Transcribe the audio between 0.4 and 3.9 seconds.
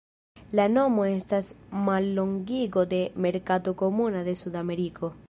La nomo estas mallongigo de "Merkato